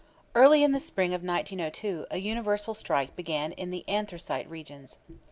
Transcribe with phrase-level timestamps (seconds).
[0.33, 4.97] Early in the spring of 1902 a universal strike began in the anthracite regions.